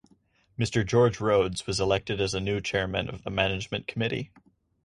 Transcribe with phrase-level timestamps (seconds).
[0.57, 4.31] Mister George Rhodes was elected as the new chairman of the Management Committee.